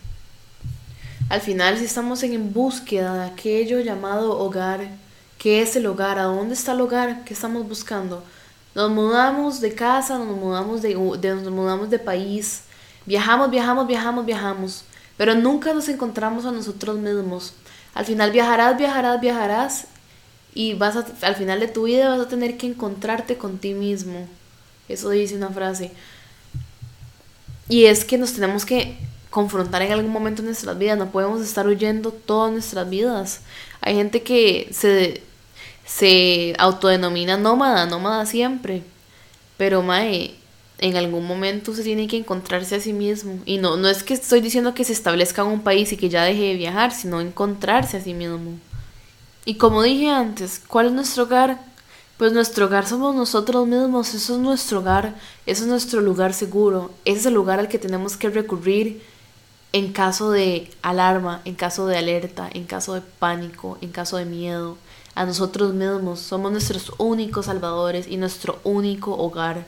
Al 1.30 1.42
final, 1.42 1.78
si 1.78 1.86
estamos 1.86 2.24
en 2.24 2.54
búsqueda 2.54 3.14
de 3.14 3.30
aquello 3.30 3.80
llamado 3.82 4.40
hogar, 4.40 4.90
¿Qué 5.40 5.62
es 5.62 5.78
el 5.78 5.88
hogar? 5.88 6.20
¿A 6.20 6.24
dónde 6.24 6.54
está 6.54 6.74
el 6.74 6.82
hogar? 6.82 7.24
¿Qué 7.24 7.34
estamos 7.34 7.66
buscando? 7.68 8.22
Nos 8.76 8.92
mudamos 8.92 9.62
de 9.62 9.74
casa, 9.74 10.18
nos 10.18 10.36
mudamos 10.36 10.82
de, 10.82 10.94
nos 10.96 11.50
mudamos 11.50 11.90
de 11.90 11.98
país, 11.98 12.64
viajamos, 13.06 13.50
viajamos, 13.50 13.88
viajamos, 13.88 14.26
viajamos, 14.26 14.84
pero 15.16 15.36
nunca 15.36 15.74
nos 15.74 15.88
encontramos 15.88 16.46
a 16.46 16.52
nosotros 16.52 16.98
mismos. 16.98 17.54
Al 17.94 18.06
final 18.06 18.32
viajarás, 18.32 18.78
viajarás, 18.78 19.22
viajarás 19.22 19.88
y 20.54 20.74
vas 20.74 20.98
al 21.22 21.36
final 21.36 21.62
de 21.62 21.70
tu 21.70 21.84
vida 21.84 22.10
vas 22.10 22.20
a 22.20 22.28
tener 22.28 22.58
que 22.58 22.68
encontrarte 22.68 23.38
con 23.38 23.60
ti 23.60 23.74
mismo. 23.74 24.28
Eso 24.90 25.10
dice 25.10 25.38
una 25.38 25.50
frase. 25.50 25.92
Y 27.70 27.86
es 27.86 28.04
que 28.04 28.18
nos 28.18 28.34
tenemos 28.34 28.66
que 28.66 28.98
confrontar 29.30 29.84
en 29.84 29.94
algún 29.94 30.12
momento 30.12 30.42
de 30.42 30.48
nuestras 30.48 30.78
vidas, 30.78 30.98
no 30.98 31.12
podemos 31.12 31.42
estar 31.42 31.66
huyendo 31.66 32.12
todas 32.12 32.52
nuestras 32.52 32.90
vidas. 32.90 33.40
Hay 33.80 33.96
gente 33.96 34.22
que 34.22 34.68
se 34.74 35.29
se 35.90 36.54
autodenomina 36.60 37.36
nómada, 37.36 37.86
nómada 37.88 38.26
siempre. 38.26 38.84
Pero 39.58 39.82
Mae, 39.82 40.36
en 40.78 40.96
algún 40.96 41.26
momento 41.26 41.74
se 41.74 41.84
tiene 41.84 42.08
que 42.08 42.18
encontrarse 42.18 42.76
a 42.76 42.80
sí 42.80 42.94
mismo. 42.94 43.40
Y 43.46 43.58
no, 43.58 43.76
no 43.76 43.88
es 43.90 44.04
que 44.04 44.14
estoy 44.14 44.40
diciendo 44.40 44.74
que 44.74 44.84
se 44.84 44.94
establezca 44.94 45.42
en 45.42 45.48
un 45.50 45.62
país 45.62 45.92
y 45.92 45.98
que 45.98 46.10
ya 46.10 46.24
deje 46.24 46.44
de 46.44 46.56
viajar, 46.56 46.94
sino 46.94 47.22
encontrarse 47.22 47.98
a 47.98 48.02
sí 48.02 48.14
mismo. 48.14 48.60
Y 49.46 49.56
como 49.56 49.82
dije 49.82 50.10
antes, 50.10 50.62
¿cuál 50.66 50.88
es 50.88 50.92
nuestro 50.92 51.24
hogar? 51.24 51.60
Pues 52.18 52.34
nuestro 52.34 52.68
hogar 52.68 52.86
somos 52.86 53.16
nosotros 53.16 53.68
mismos, 53.68 54.14
eso 54.14 54.36
es 54.36 54.40
nuestro 54.40 54.80
hogar, 54.80 55.16
eso 55.46 55.64
es 55.64 55.70
nuestro 55.70 56.02
lugar 56.02 56.34
seguro, 56.34 56.92
ese 57.06 57.20
es 57.20 57.26
el 57.26 57.34
lugar 57.34 57.60
al 57.60 57.70
que 57.70 57.80
tenemos 57.80 58.18
que 58.18 58.30
recurrir 58.30 59.02
en 59.72 59.94
caso 59.94 60.30
de 60.32 60.70
alarma, 60.82 61.42
en 61.46 61.56
caso 61.56 61.88
de 61.88 61.98
alerta, 61.98 62.50
en 62.54 62.66
caso 62.66 62.94
de 62.94 63.02
pánico, 63.02 63.78
en 63.82 63.92
caso 63.92 64.18
de 64.18 64.26
miedo 64.26 64.78
a 65.20 65.26
nosotros 65.26 65.74
mismos. 65.74 66.22
Somos 66.22 66.50
nuestros 66.50 66.94
únicos 66.98 67.48
salvadores 67.48 68.08
y 68.08 68.16
nuestro 68.16 68.62
único 68.64 69.18
hogar. 69.18 69.66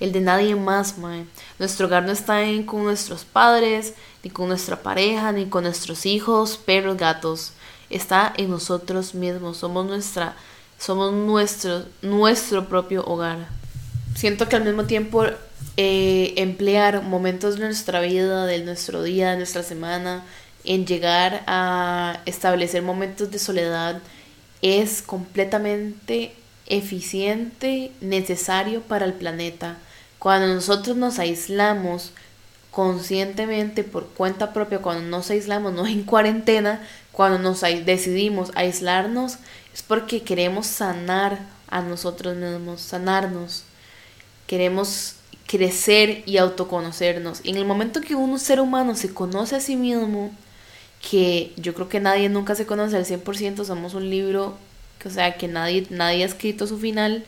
El 0.00 0.12
de 0.12 0.20
nadie 0.20 0.54
más, 0.54 0.98
mae. 0.98 1.24
Nuestro 1.58 1.86
hogar 1.86 2.02
no 2.02 2.12
está 2.12 2.42
en, 2.42 2.64
con 2.64 2.84
nuestros 2.84 3.24
padres, 3.24 3.94
ni 4.22 4.28
con 4.28 4.48
nuestra 4.48 4.82
pareja, 4.82 5.32
ni 5.32 5.46
con 5.46 5.64
nuestros 5.64 6.04
hijos, 6.04 6.58
perros, 6.58 6.98
gatos. 6.98 7.52
Está 7.88 8.34
en 8.36 8.50
nosotros 8.50 9.14
mismos. 9.14 9.56
Somos 9.56 9.86
nuestra, 9.86 10.36
somos 10.78 11.10
nuestro, 11.10 11.84
nuestro 12.02 12.68
propio 12.68 13.02
hogar. 13.06 13.48
Siento 14.14 14.46
que 14.46 14.56
al 14.56 14.64
mismo 14.64 14.84
tiempo 14.84 15.24
eh, 15.78 16.34
emplear 16.36 17.02
momentos 17.02 17.54
de 17.54 17.64
nuestra 17.64 18.02
vida, 18.02 18.44
de 18.44 18.62
nuestro 18.62 19.02
día, 19.02 19.30
de 19.30 19.38
nuestra 19.38 19.62
semana, 19.62 20.22
en 20.64 20.84
llegar 20.84 21.44
a 21.46 22.20
establecer 22.26 22.82
momentos 22.82 23.30
de 23.30 23.38
soledad 23.38 24.02
es 24.62 25.02
completamente 25.02 26.34
eficiente, 26.66 27.92
necesario 28.00 28.80
para 28.82 29.04
el 29.04 29.12
planeta. 29.12 29.76
Cuando 30.18 30.46
nosotros 30.54 30.96
nos 30.96 31.18
aislamos 31.18 32.12
conscientemente 32.70 33.84
por 33.84 34.06
cuenta 34.08 34.52
propia, 34.52 34.78
cuando 34.78 35.02
nos 35.04 35.30
aislamos, 35.30 35.72
no 35.72 35.86
en 35.86 36.02
cuarentena, 36.04 36.86
cuando 37.12 37.38
nos 37.38 37.60
decidimos 37.60 38.50
aislarnos, 38.54 39.38
es 39.74 39.82
porque 39.82 40.22
queremos 40.22 40.66
sanar 40.66 41.40
a 41.68 41.82
nosotros 41.82 42.36
mismos, 42.36 42.80
sanarnos. 42.80 43.64
Queremos 44.46 45.16
crecer 45.46 46.22
y 46.26 46.36
autoconocernos. 46.38 47.40
Y 47.42 47.50
en 47.50 47.56
el 47.56 47.64
momento 47.64 48.00
que 48.00 48.14
un 48.14 48.38
ser 48.38 48.60
humano 48.60 48.94
se 48.94 49.12
conoce 49.12 49.56
a 49.56 49.60
sí 49.60 49.76
mismo, 49.76 50.30
que 51.08 51.52
yo 51.56 51.74
creo 51.74 51.88
que 51.88 52.00
nadie 52.00 52.28
nunca 52.28 52.54
se 52.54 52.64
conoce 52.64 52.96
al 52.96 53.04
100%, 53.04 53.64
somos 53.64 53.94
un 53.94 54.08
libro, 54.08 54.56
que, 54.98 55.08
o 55.08 55.10
sea, 55.10 55.36
que 55.36 55.48
nadie, 55.48 55.86
nadie 55.90 56.22
ha 56.22 56.26
escrito 56.26 56.66
su 56.66 56.78
final 56.78 57.24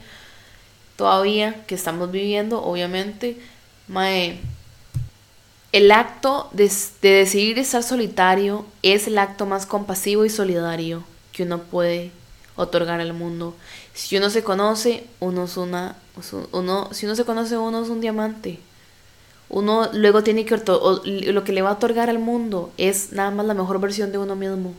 todavía, 0.97 1.65
que 1.67 1.75
estamos 1.75 2.11
viviendo, 2.11 2.63
obviamente. 2.63 3.37
Mae, 3.89 4.39
el 5.73 5.91
acto 5.91 6.49
de, 6.53 6.71
de 7.03 7.09
decidir 7.11 7.59
estar 7.59 7.83
solitario 7.83 8.65
es 8.83 9.09
el 9.09 9.19
acto 9.19 9.45
más 9.45 9.67
compasivo 9.67 10.25
y 10.25 10.31
solidario 10.31 11.05
que 11.33 11.43
uno 11.43 11.63
puede 11.63 12.13
otorgar 12.57 13.01
al 13.01 13.13
mundo. 13.13 13.57
Si 13.93 14.17
uno 14.17 14.31
se 14.31 14.45
conoce, 14.45 15.05
uno 15.19 15.45
es 15.45 15.57
una, 15.57 15.97
uno, 16.53 16.89
si 16.93 17.07
uno 17.07 17.17
se 17.17 17.25
conoce, 17.25 17.59
uno 17.59 17.83
es 17.83 17.89
un 17.89 18.01
diamante 18.01 18.61
uno 19.55 19.89
luego 19.93 20.25
tiene 20.25 20.45
que, 20.45 20.57
lo 20.57 21.45
que 21.45 21.53
le 21.53 21.63
va 21.63 21.71
a 21.71 21.75
otorgar 21.75 22.11
al 22.11 22.19
mundo 22.19 22.73
es 22.77 23.13
nada 23.13 23.31
más 23.31 23.47
la 23.47 23.55
mejor 23.55 23.81
versión 23.81 24.11
de 24.11 24.19
uno 24.19 24.35
mismo. 24.35 24.75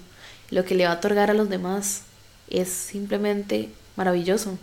Lo 0.50 0.66
que 0.66 0.76
le 0.76 0.84
va 0.84 0.92
a 0.92 0.96
otorgar 0.96 1.32
a 1.32 1.34
los 1.34 1.48
demás 1.48 2.02
es 2.50 2.68
simplemente 2.68 3.70
maravilloso. 3.96 4.58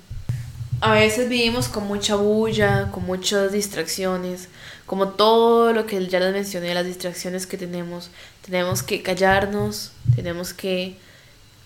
A 0.83 0.93
veces 0.93 1.31
vivimos 1.31 1.69
con 1.69 1.87
mucha 1.87 2.17
bulla, 2.17 2.91
con 2.93 3.07
muchas 3.07 3.53
distracciones, 3.53 4.49
como 4.85 5.09
todo 5.09 5.73
lo 5.73 5.87
que 5.87 6.07
ya 6.07 6.21
les 6.21 6.35
mencioné, 6.35 6.75
las 6.75 6.85
distracciones 6.85 7.47
que 7.47 7.57
tenemos. 7.57 8.11
Tenemos 8.45 8.83
que 8.83 9.01
callarnos, 9.01 9.93
tenemos 10.15 10.53
que 10.53 10.99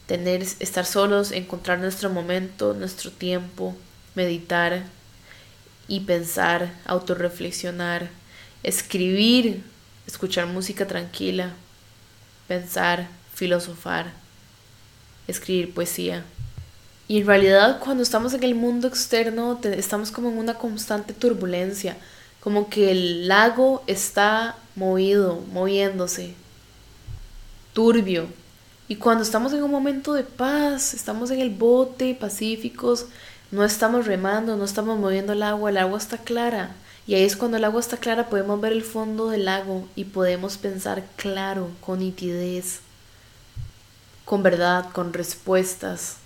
tener, 0.06 0.42
estar 0.60 0.84
solos, 0.84 1.32
encontrar 1.32 1.80
nuestro 1.80 2.10
momento, 2.10 2.74
nuestro 2.74 3.10
tiempo, 3.10 3.74
meditar 4.14 4.84
y 5.88 6.00
pensar, 6.00 6.72
autorreflexionar 6.84 8.08
escribir, 8.66 9.62
escuchar 10.08 10.46
música 10.46 10.86
tranquila, 10.88 11.52
pensar, 12.48 13.08
filosofar, 13.32 14.12
escribir 15.28 15.72
poesía. 15.72 16.24
Y 17.06 17.20
en 17.20 17.26
realidad 17.28 17.78
cuando 17.78 18.02
estamos 18.02 18.34
en 18.34 18.42
el 18.42 18.56
mundo 18.56 18.88
externo 18.88 19.60
estamos 19.62 20.10
como 20.10 20.30
en 20.30 20.38
una 20.38 20.54
constante 20.54 21.14
turbulencia, 21.14 21.96
como 22.40 22.68
que 22.68 22.90
el 22.90 23.28
lago 23.28 23.84
está 23.86 24.56
movido, 24.74 25.44
moviéndose, 25.52 26.34
turbio. 27.72 28.26
Y 28.88 28.96
cuando 28.96 29.22
estamos 29.22 29.52
en 29.52 29.62
un 29.62 29.70
momento 29.70 30.12
de 30.12 30.24
paz, 30.24 30.92
estamos 30.92 31.30
en 31.30 31.40
el 31.40 31.50
bote, 31.50 32.16
pacíficos, 32.16 33.06
no 33.52 33.64
estamos 33.64 34.06
remando, 34.06 34.56
no 34.56 34.64
estamos 34.64 34.98
moviendo 34.98 35.34
el 35.34 35.44
agua, 35.44 35.70
el 35.70 35.76
agua 35.76 35.98
está 35.98 36.18
clara. 36.18 36.74
Y 37.06 37.14
ahí 37.14 37.22
es 37.22 37.36
cuando 37.36 37.56
el 37.56 37.64
agua 37.64 37.80
está 37.80 37.98
clara, 37.98 38.28
podemos 38.28 38.60
ver 38.60 38.72
el 38.72 38.82
fondo 38.82 39.30
del 39.30 39.44
lago 39.44 39.88
y 39.94 40.04
podemos 40.04 40.58
pensar 40.58 41.04
claro, 41.16 41.70
con 41.80 42.00
nitidez, 42.00 42.80
con 44.24 44.42
verdad, 44.42 44.90
con 44.92 45.12
respuestas. 45.12 46.16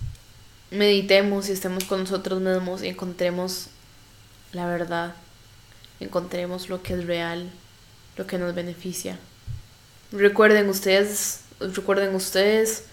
Meditemos 0.71 1.49
y 1.49 1.51
estemos 1.51 1.83
con 1.83 1.99
nosotros 1.99 2.41
mismos 2.41 2.81
y 2.81 2.87
encontremos 2.87 3.67
la 4.53 4.65
verdad, 4.65 5.13
encontremos 5.99 6.67
lo 6.67 6.81
que 6.81 6.93
es 6.93 7.05
real, 7.05 7.49
lo 8.17 8.25
que 8.25 8.39
nos 8.39 8.55
beneficia. 8.55 9.19
Recuerden 10.11 10.67
ustedes, 10.67 11.41
recuerden 11.59 12.15
ustedes, 12.15 12.85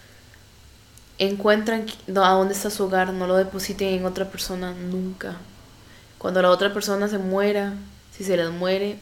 encuentran 1.19 1.87
a 2.09 2.33
dónde 2.33 2.53
está 2.53 2.69
su 2.69 2.85
hogar, 2.85 3.13
no 3.15 3.27
lo 3.27 3.37
depositen 3.37 3.89
en 3.89 4.05
otra 4.05 4.31
persona 4.31 4.73
nunca. 4.73 5.37
Cuando 6.19 6.43
la 6.43 6.51
otra 6.51 6.73
persona 6.73 7.09
se 7.09 7.19
muera, 7.19 7.75
si 8.17 8.25
se 8.25 8.37
les 8.37 8.51
muere, 8.51 8.99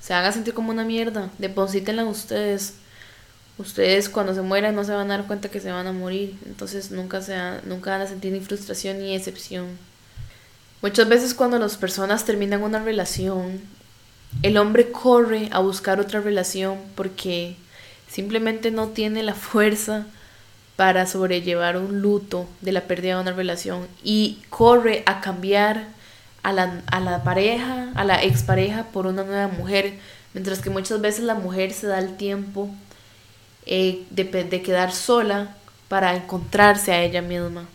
se 0.00 0.14
van 0.14 0.24
a 0.24 0.32
sentir 0.32 0.54
como 0.54 0.70
una 0.70 0.84
mierda. 0.84 1.30
Deposítenla 1.38 2.04
ustedes. 2.04 2.74
Ustedes 3.58 4.08
cuando 4.08 4.34
se 4.34 4.40
mueran 4.40 4.74
no 4.74 4.84
se 4.84 4.92
van 4.92 5.10
a 5.10 5.18
dar 5.18 5.26
cuenta 5.26 5.50
que 5.50 5.60
se 5.60 5.70
van 5.70 5.86
a 5.86 5.92
morir. 5.92 6.38
Entonces 6.46 6.90
nunca, 6.90 7.20
se 7.20 7.36
nunca 7.64 7.90
van 7.90 8.00
a 8.00 8.06
sentir 8.06 8.32
ni 8.32 8.40
frustración 8.40 8.98
ni 8.98 9.14
excepción. 9.14 9.66
Muchas 10.80 11.06
veces 11.08 11.34
cuando 11.34 11.58
las 11.58 11.76
personas 11.76 12.24
terminan 12.24 12.62
una 12.62 12.82
relación, 12.82 13.60
el 14.42 14.56
hombre 14.56 14.90
corre 14.90 15.50
a 15.52 15.58
buscar 15.58 16.00
otra 16.00 16.20
relación 16.20 16.78
porque 16.94 17.56
simplemente 18.08 18.70
no 18.70 18.88
tiene 18.88 19.22
la 19.22 19.34
fuerza 19.34 20.06
para 20.76 21.06
sobrellevar 21.06 21.76
un 21.76 22.00
luto 22.00 22.48
de 22.62 22.72
la 22.72 22.80
pérdida 22.82 23.16
de 23.16 23.20
una 23.20 23.32
relación 23.32 23.86
y 24.02 24.38
corre 24.48 25.02
a 25.04 25.20
cambiar 25.20 25.88
a 26.42 26.52
la, 26.52 26.82
a 26.86 27.00
la 27.00 27.22
pareja, 27.22 27.90
a 27.94 28.04
la 28.04 28.22
expareja 28.22 28.84
por 28.84 29.06
una 29.06 29.24
nueva 29.24 29.48
mujer, 29.48 29.94
mientras 30.34 30.60
que 30.60 30.70
muchas 30.70 31.00
veces 31.00 31.24
la 31.24 31.34
mujer 31.34 31.72
se 31.72 31.86
da 31.86 31.98
el 31.98 32.16
tiempo 32.16 32.70
eh, 33.66 34.04
de, 34.10 34.24
de 34.24 34.62
quedar 34.62 34.92
sola 34.92 35.54
para 35.88 36.14
encontrarse 36.14 36.92
a 36.92 37.02
ella 37.02 37.22
misma. 37.22 37.66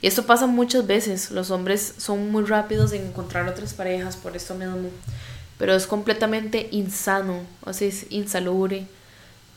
Y 0.00 0.08
esto 0.08 0.26
pasa 0.26 0.46
muchas 0.46 0.86
veces. 0.86 1.30
Los 1.30 1.50
hombres 1.50 1.94
son 1.98 2.30
muy 2.30 2.44
rápidos 2.44 2.92
en 2.92 3.06
encontrar 3.06 3.48
otras 3.48 3.72
parejas 3.72 4.16
por 4.16 4.36
esto 4.36 4.54
mismo. 4.54 4.90
Pero 5.58 5.74
es 5.74 5.86
completamente 5.86 6.68
insano, 6.72 7.40
o 7.64 7.72
sea, 7.72 7.88
es 7.88 8.06
insalubre. 8.10 8.86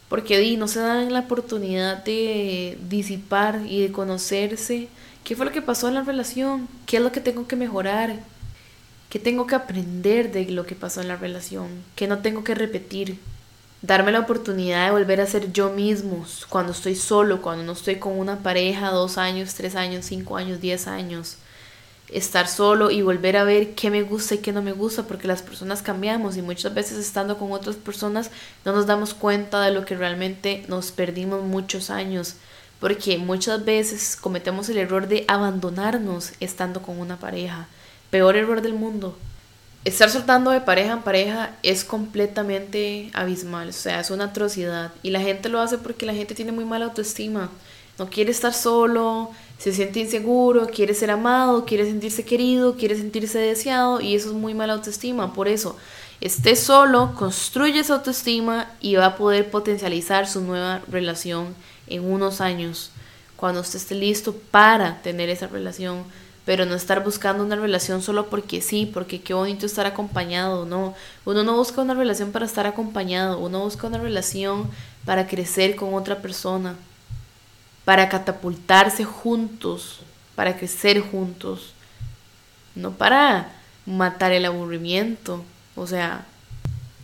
Porque 0.07 0.37
di, 0.37 0.55
no 0.55 0.67
se 0.67 0.79
dan 0.79 1.11
la 1.11 1.21
oportunidad 1.21 2.03
de 2.03 2.77
disipar 2.87 3.61
y 3.67 3.81
de 3.81 3.91
conocerse. 3.91 4.87
¿Qué 5.23 5.35
fue 5.35 5.47
lo 5.47 5.51
que 5.51 5.63
pasó 5.63 5.87
en 5.87 5.95
la 5.95 6.03
relación? 6.03 6.67
¿Qué 6.85 6.97
es 6.97 7.03
lo 7.03 7.11
que 7.11 7.21
tengo 7.21 7.47
que 7.47 7.55
mejorar? 7.55 8.15
¿Qué 9.15 9.19
tengo 9.19 9.47
que 9.47 9.55
aprender 9.55 10.33
de 10.33 10.51
lo 10.51 10.65
que 10.65 10.75
pasó 10.75 10.99
en 10.99 11.07
la 11.07 11.15
relación? 11.15 11.69
¿Qué 11.95 12.05
no 12.05 12.19
tengo 12.19 12.43
que 12.43 12.53
repetir? 12.53 13.17
darme 13.81 14.11
la 14.11 14.19
oportunidad 14.19 14.87
de 14.87 14.91
volver 14.91 15.21
a 15.21 15.25
ser 15.25 15.53
yo 15.53 15.69
mismo 15.69 16.25
cuando 16.49 16.73
estoy 16.73 16.95
solo, 16.95 17.41
cuando 17.41 17.63
no 17.63 17.71
estoy 17.71 17.95
con 17.95 18.19
una 18.19 18.39
pareja, 18.39 18.91
dos 18.91 19.17
años, 19.17 19.53
tres 19.53 19.77
años, 19.77 20.03
cinco 20.03 20.35
años, 20.35 20.59
diez 20.59 20.87
años. 20.87 21.37
Estar 22.09 22.49
solo 22.49 22.91
y 22.91 23.03
volver 23.03 23.37
a 23.37 23.45
ver 23.45 23.73
qué 23.73 23.89
me 23.89 24.03
gusta 24.03 24.35
y 24.35 24.39
qué 24.39 24.51
no 24.51 24.61
me 24.61 24.73
gusta, 24.73 25.03
porque 25.03 25.29
las 25.29 25.41
personas 25.41 25.81
cambiamos 25.81 26.35
y 26.35 26.41
muchas 26.41 26.73
veces 26.73 26.97
estando 26.97 27.37
con 27.37 27.53
otras 27.53 27.77
personas 27.77 28.31
no 28.65 28.73
nos 28.73 28.85
damos 28.85 29.13
cuenta 29.13 29.61
de 29.61 29.71
lo 29.71 29.85
que 29.85 29.95
realmente 29.95 30.65
nos 30.67 30.91
perdimos 30.91 31.41
muchos 31.41 31.89
años, 31.89 32.35
porque 32.81 33.17
muchas 33.17 33.63
veces 33.63 34.17
cometemos 34.19 34.67
el 34.67 34.77
error 34.77 35.07
de 35.07 35.23
abandonarnos 35.29 36.33
estando 36.41 36.81
con 36.81 36.99
una 36.99 37.17
pareja. 37.17 37.69
Peor 38.15 38.37
error 38.37 38.61
del 38.61 38.75
mundo 38.75 39.17
estar 39.83 40.09
soltando 40.09 40.51
de 40.51 40.61
pareja 40.61 40.93
en 40.93 41.01
pareja 41.01 41.57
es 41.63 41.83
completamente 41.83 43.11
abismal, 43.11 43.67
o 43.67 43.73
sea, 43.73 43.99
es 43.99 44.09
una 44.09 44.23
atrocidad. 44.23 44.93
Y 45.03 45.09
la 45.09 45.19
gente 45.19 45.49
lo 45.49 45.59
hace 45.59 45.77
porque 45.77 46.05
la 46.05 46.13
gente 46.13 46.33
tiene 46.33 46.53
muy 46.53 46.63
mala 46.63 46.85
autoestima. 46.85 47.51
No 47.99 48.09
quiere 48.09 48.31
estar 48.31 48.53
solo, 48.53 49.31
se 49.57 49.73
siente 49.73 49.99
inseguro, 49.99 50.67
quiere 50.67 50.93
ser 50.93 51.11
amado, 51.11 51.65
quiere 51.65 51.83
sentirse 51.83 52.23
querido, 52.23 52.77
quiere 52.77 52.95
sentirse 52.95 53.37
deseado 53.37 53.99
y 53.99 54.15
eso 54.15 54.29
es 54.29 54.33
muy 54.33 54.53
mala 54.53 54.75
autoestima. 54.75 55.33
Por 55.33 55.49
eso, 55.49 55.75
esté 56.21 56.55
solo, 56.55 57.13
construye 57.15 57.81
esa 57.81 57.95
autoestima 57.95 58.71
y 58.79 58.95
va 58.95 59.07
a 59.07 59.17
poder 59.17 59.51
potencializar 59.51 60.25
su 60.25 60.39
nueva 60.39 60.81
relación 60.87 61.53
en 61.87 62.09
unos 62.09 62.39
años, 62.39 62.91
cuando 63.35 63.59
usted 63.59 63.75
esté 63.75 63.93
listo 63.93 64.33
para 64.51 65.01
tener 65.01 65.27
esa 65.27 65.47
relación 65.47 66.05
pero 66.45 66.65
no 66.65 66.75
estar 66.75 67.03
buscando 67.03 67.43
una 67.43 67.55
relación 67.55 68.01
solo 68.01 68.27
porque 68.29 68.61
sí, 68.61 68.85
porque 68.85 69.21
qué 69.21 69.33
bonito 69.33 69.65
estar 69.65 69.85
acompañado, 69.85 70.65
no. 70.65 70.93
Uno 71.25 71.43
no 71.43 71.55
busca 71.55 71.81
una 71.81 71.95
relación 71.95 72.31
para 72.31 72.45
estar 72.45 72.67
acompañado, 72.67 73.39
uno 73.39 73.59
busca 73.59 73.87
una 73.87 73.97
relación 73.97 74.69
para 75.05 75.27
crecer 75.27 75.75
con 75.75 75.93
otra 75.95 76.21
persona, 76.21 76.75
para 77.83 78.09
catapultarse 78.09 79.03
juntos, 79.03 80.01
para 80.35 80.55
crecer 80.57 81.01
juntos, 81.01 81.73
no 82.75 82.91
para 82.91 83.51
matar 83.85 84.31
el 84.31 84.45
aburrimiento, 84.45 85.43
o 85.75 85.87
sea, 85.87 86.25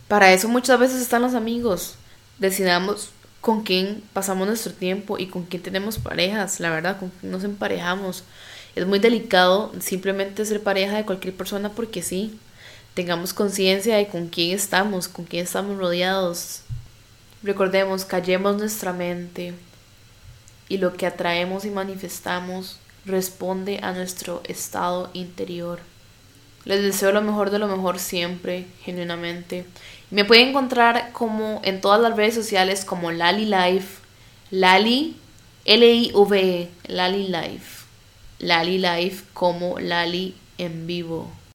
para 0.08 0.32
eso 0.32 0.48
muchas 0.48 0.78
veces 0.78 1.00
están 1.00 1.22
los 1.22 1.34
amigos. 1.34 1.96
Decidamos 2.38 3.10
con 3.40 3.62
quién 3.62 4.02
pasamos 4.12 4.46
nuestro 4.46 4.72
tiempo 4.72 5.18
y 5.18 5.26
con 5.26 5.44
quién 5.44 5.62
tenemos 5.62 5.98
parejas, 5.98 6.60
la 6.60 6.70
verdad, 6.70 6.98
con 6.98 7.10
quién 7.10 7.32
nos 7.32 7.44
emparejamos. 7.44 8.22
Es 8.74 8.86
muy 8.86 8.98
delicado 8.98 9.72
simplemente 9.80 10.44
ser 10.44 10.62
pareja 10.62 10.96
de 10.96 11.04
cualquier 11.04 11.34
persona 11.34 11.70
porque 11.70 12.02
sí. 12.02 12.38
Tengamos 12.94 13.32
conciencia 13.32 13.96
de 13.96 14.08
con 14.08 14.28
quién 14.28 14.54
estamos, 14.54 15.08
con 15.08 15.24
quién 15.24 15.44
estamos 15.44 15.78
rodeados. 15.78 16.60
Recordemos, 17.42 18.04
callemos 18.04 18.56
nuestra 18.56 18.92
mente 18.92 19.54
y 20.68 20.78
lo 20.78 20.94
que 20.94 21.06
atraemos 21.06 21.64
y 21.64 21.70
manifestamos 21.70 22.78
responde 23.04 23.80
a 23.82 23.92
nuestro 23.92 24.42
estado 24.44 25.10
interior. 25.12 25.80
Les 26.64 26.82
deseo 26.82 27.10
lo 27.10 27.22
mejor 27.22 27.50
de 27.50 27.58
lo 27.58 27.66
mejor 27.66 27.98
siempre, 27.98 28.66
genuinamente. 28.84 29.66
Me 30.10 30.24
pueden 30.24 30.50
encontrar 30.50 31.10
como 31.12 31.60
en 31.64 31.80
todas 31.80 32.00
las 32.00 32.16
redes 32.16 32.34
sociales 32.34 32.84
como 32.84 33.10
Lali 33.10 33.46
Life, 33.46 34.00
Lali, 34.50 35.16
L-I-V-E, 35.64 36.68
Lali 36.86 37.26
Life. 37.28 37.81
Lali 38.42 38.76
Live 38.78 39.22
como 39.32 39.78
Lali 39.78 40.34
en 40.58 40.86
vivo. 40.88 41.30